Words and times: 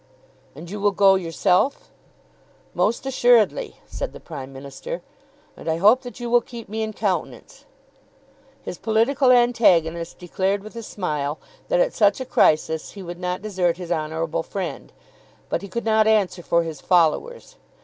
"And 0.55 0.67
you 0.71 0.79
will 0.79 0.89
go 0.93 1.13
yourself?" 1.13 1.91
"Most 2.73 3.05
assuredly," 3.05 3.75
said 3.85 4.13
the 4.13 4.19
Prime 4.19 4.51
Minister. 4.51 5.03
"And 5.55 5.69
I 5.69 5.77
hope 5.77 6.01
that 6.01 6.19
you 6.19 6.27
will 6.27 6.41
keep 6.41 6.67
me 6.67 6.81
in 6.81 6.91
countenance." 6.91 7.65
His 8.63 8.79
political 8.79 9.31
antagonist 9.31 10.17
declared 10.17 10.63
with 10.63 10.75
a 10.75 10.81
smile 10.81 11.37
that 11.67 11.79
at 11.79 11.93
such 11.93 12.19
a 12.19 12.25
crisis 12.25 12.93
he 12.93 13.03
would 13.03 13.19
not 13.19 13.43
desert 13.43 13.77
his 13.77 13.91
honourable 13.91 14.41
friend; 14.41 14.91
but 15.49 15.61
he 15.61 15.67
could 15.69 15.85
not 15.85 16.07
answer 16.07 16.41
for 16.41 16.63
his 16.63 16.81
followers. 16.81 17.57